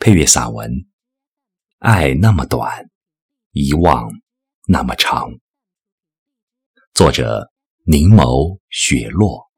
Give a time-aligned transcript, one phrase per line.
[0.00, 0.70] 配乐散文
[1.78, 2.88] 《爱那么短，
[3.50, 4.10] 遗忘
[4.66, 5.28] 那么长》，
[6.94, 7.52] 作者
[7.84, 9.49] 凝眸雪落。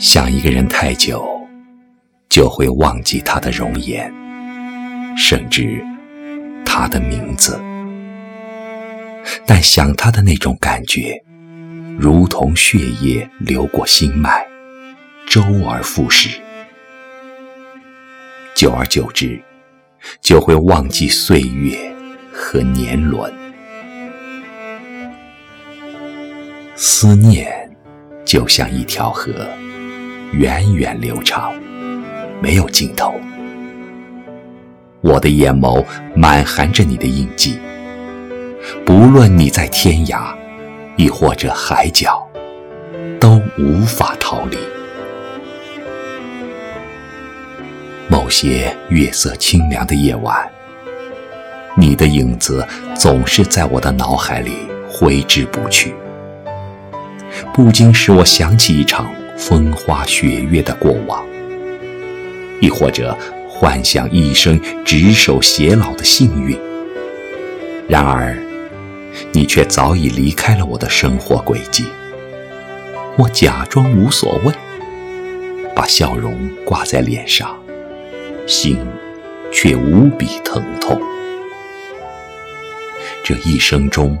[0.00, 1.22] 想一个人太久，
[2.30, 4.10] 就会忘记他的容颜，
[5.14, 5.84] 甚至
[6.64, 7.60] 他的名字。
[9.46, 11.22] 但想他的那种感觉，
[11.98, 14.42] 如同血液流过心脉，
[15.26, 16.40] 周而复始。
[18.54, 19.38] 久而久之，
[20.22, 21.76] 就会忘记岁月
[22.32, 23.30] 和年轮。
[26.74, 27.70] 思念
[28.24, 29.46] 就像一条河。
[30.32, 31.52] 源远流长，
[32.40, 33.14] 没有尽头。
[35.00, 37.58] 我的眼眸满含着你的印记，
[38.84, 40.34] 不论你在天涯，
[40.96, 42.24] 亦或者海角，
[43.18, 44.56] 都无法逃离。
[48.08, 50.48] 某些月色清凉的夜晚，
[51.76, 54.52] 你的影子总是在我的脑海里
[54.88, 55.94] 挥之不去，
[57.52, 59.10] 不禁使我想起一场。
[59.40, 61.24] 风花雪月的过往，
[62.60, 63.16] 亦或者
[63.48, 66.56] 幻想一生执手偕老的幸运。
[67.88, 68.36] 然而，
[69.32, 71.86] 你却早已离开了我的生活轨迹。
[73.16, 74.52] 我假装无所谓，
[75.74, 77.58] 把笑容挂在脸上，
[78.46, 78.76] 心
[79.50, 81.00] 却无比疼痛。
[83.24, 84.18] 这一生中，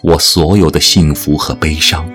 [0.00, 2.10] 我所有的幸福和悲伤，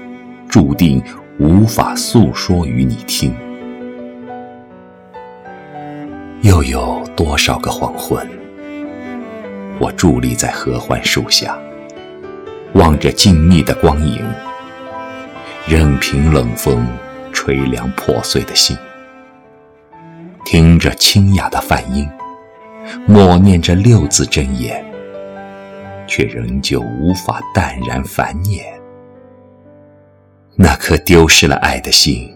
[0.50, 1.00] 注定。
[1.40, 3.34] 无法诉说与你听，
[6.42, 8.28] 又有多少个黄昏，
[9.80, 11.58] 我伫立在合欢树下，
[12.74, 14.22] 望着静谧的光影，
[15.66, 16.86] 任凭冷风
[17.32, 18.78] 吹凉破碎的心，
[20.44, 22.06] 听着清雅的梵音，
[23.08, 24.84] 默念着六字真言，
[26.06, 28.79] 却仍旧无法淡然凡念。
[30.62, 32.30] 那颗丢失了爱的心，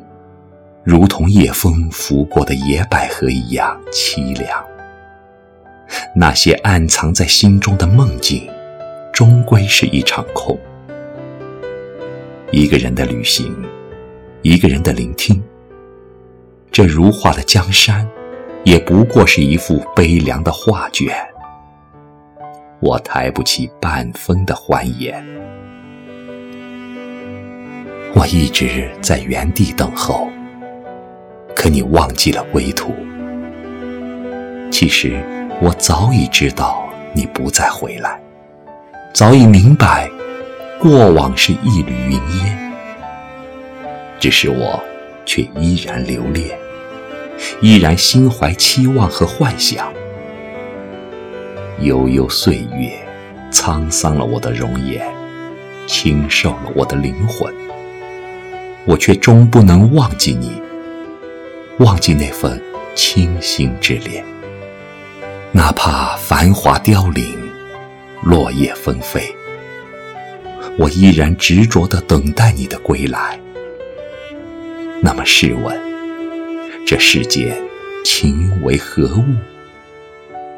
[0.81, 4.66] 如同夜风拂过的野百合一样凄凉。
[6.16, 8.50] 那些暗藏在心中的梦境，
[9.12, 10.57] 终归是一场空。
[12.50, 13.53] 一个人的旅行，
[14.41, 15.44] 一个人的聆听，
[16.72, 18.07] 这如画的江山，
[18.63, 21.13] 也不过是一幅悲凉的画卷。
[22.79, 25.22] 我抬不起半分的欢颜。
[28.16, 30.29] 我一直在原地等候，
[31.56, 32.94] 可你忘记了归途。
[34.72, 35.19] 其实
[35.59, 38.22] 我早已知道你不再回来，
[39.13, 40.07] 早已明白
[40.79, 42.74] 过往是一缕云烟，
[44.19, 44.80] 只是我
[45.25, 46.56] 却依然留恋，
[47.62, 49.91] 依然心怀期望和幻想。
[51.80, 52.94] 悠悠岁月，
[53.51, 55.03] 沧桑了我的容颜，
[55.88, 57.51] 清瘦了我的灵魂。
[58.85, 60.61] 我却终不能忘记你，
[61.79, 62.61] 忘记那份
[62.94, 64.23] 清新之恋。
[65.51, 67.25] 哪怕繁华凋零，
[68.21, 69.23] 落叶纷飞，
[70.77, 73.39] 我依然执着地等待你的归来。
[75.01, 75.77] 那么试问，
[76.85, 77.55] 这世间
[78.03, 79.23] 情为何物？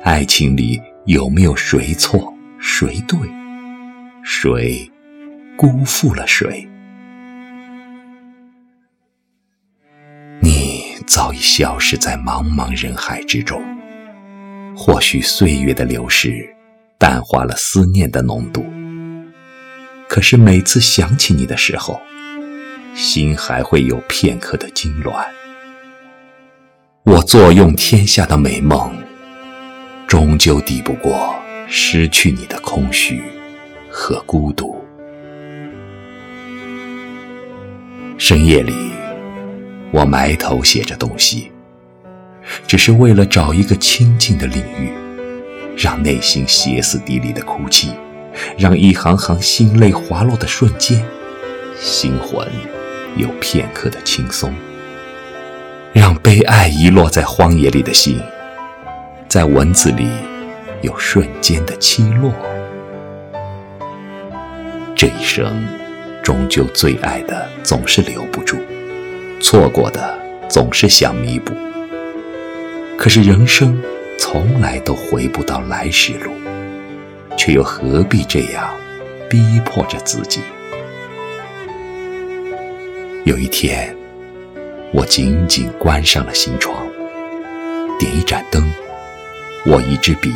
[0.03, 3.19] 爱情里有没有谁错谁对？
[4.23, 4.89] 谁
[5.55, 6.67] 辜负了谁？
[11.05, 13.61] 早已消失在茫茫人海之中。
[14.75, 16.53] 或许岁月的流逝
[16.97, 18.65] 淡化了思念的浓度，
[20.09, 22.01] 可是每次想起你的时候，
[22.93, 25.25] 心还会有片刻的痉挛。
[27.03, 28.93] 我坐拥天下的美梦，
[30.07, 31.35] 终究抵不过
[31.67, 33.21] 失去你的空虚
[33.89, 34.75] 和孤独。
[38.17, 38.94] 深夜里。
[39.91, 41.51] 我埋头写着东西，
[42.67, 44.91] 只是为了找一个清静的领域，
[45.77, 47.91] 让内心歇斯底里的哭泣
[48.57, 51.03] 让一行行心泪滑落的瞬间，
[51.79, 52.45] 心魂
[53.15, 54.51] 有片刻的轻松；
[55.93, 58.19] 让被爱遗落在荒野里的心，
[59.29, 60.09] 在文字里
[60.81, 62.33] 有瞬间的凄落。
[64.93, 65.65] 这一生，
[66.21, 68.57] 终究最爱的总是留不住，
[69.39, 70.17] 错过的
[70.49, 71.53] 总是想弥补。
[72.97, 73.79] 可是人生
[74.17, 76.31] 从来都回不到来时路，
[77.37, 78.73] 却又何必这样
[79.29, 80.39] 逼迫着自己？
[83.25, 83.93] 有一天，
[84.93, 86.87] 我紧紧关上了心窗，
[87.99, 88.63] 点一盏灯，
[89.65, 90.31] 握一支笔，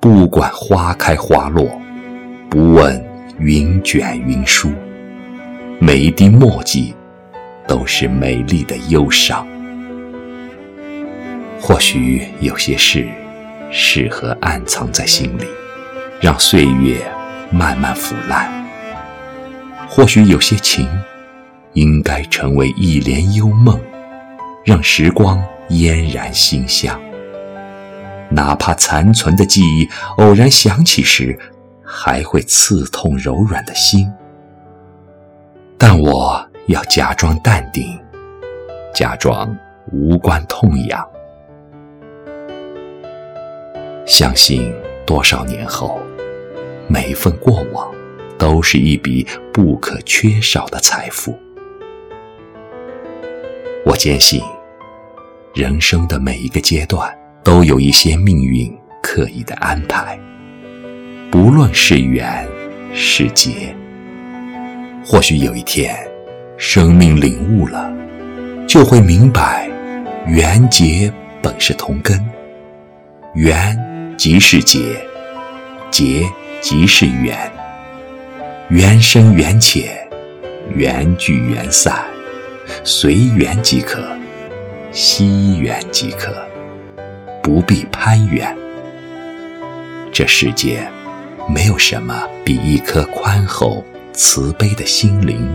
[0.00, 1.68] 不管花开花落，
[2.48, 3.04] 不问
[3.38, 4.70] 云卷云舒，
[5.78, 6.94] 每一滴墨迹
[7.66, 9.46] 都是美丽的忧伤。
[11.60, 13.08] 或许有些事
[13.72, 15.44] 适合暗藏在心里，
[16.20, 16.98] 让岁月
[17.50, 18.46] 慢慢腐烂；
[19.88, 20.88] 或许有些情
[21.72, 23.80] 应该成为一帘幽梦，
[24.64, 26.98] 让时光嫣然心香。
[28.28, 29.88] 哪怕残存的记忆
[30.18, 31.38] 偶然想起时，
[31.84, 34.12] 还会刺痛柔软的心。
[35.78, 37.96] 但我要假装淡定，
[38.92, 39.56] 假装
[39.92, 41.08] 无关痛痒。
[44.04, 44.74] 相信
[45.06, 46.00] 多少年后，
[46.88, 47.94] 每一份过往
[48.36, 51.38] 都是一笔不可缺少的财富。
[53.84, 54.42] 我坚信，
[55.54, 60.18] 人生的每一个阶段都有一些命运刻意的安排，
[61.30, 62.44] 不论是缘
[62.92, 63.72] 是劫。
[65.04, 65.96] 或许有一天，
[66.56, 67.92] 生命领悟了，
[68.66, 69.68] 就会明白，
[70.26, 71.12] 缘结
[71.42, 72.24] 本是同根，
[73.34, 73.76] 缘。
[74.18, 74.98] 即是劫，
[75.90, 76.26] 劫
[76.62, 77.38] 即是缘，
[78.70, 80.08] 缘深缘浅，
[80.74, 82.02] 缘聚缘散，
[82.82, 84.02] 随缘即可，
[84.90, 86.34] 惜缘即可，
[87.42, 88.56] 不必攀缘。
[90.10, 90.88] 这世界
[91.46, 95.46] 没有什么比一颗宽厚慈悲的心灵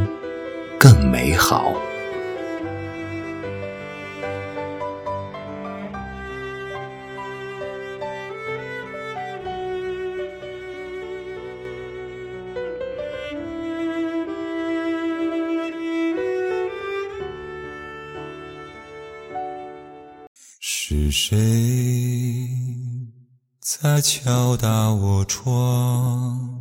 [0.81, 1.75] 更美好。
[20.59, 22.49] 是谁
[23.59, 26.60] 在敲打我窗？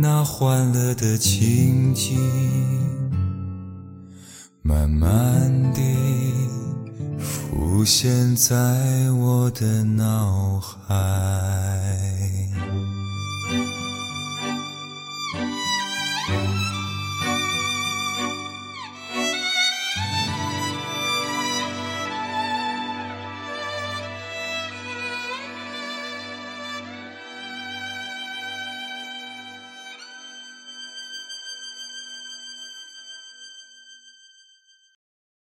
[0.00, 2.18] 那欢乐的情景
[4.62, 5.80] 慢慢地
[7.18, 8.54] 浮现在
[9.12, 10.96] 我的脑海。